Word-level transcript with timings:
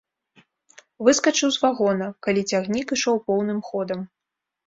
Выскачыў 1.07 1.49
з 1.57 1.61
вагона, 1.65 2.07
калі 2.27 2.41
цягнік 2.51 2.87
ішоў 2.97 3.17
поўным 3.27 3.59
ходам. 3.69 3.99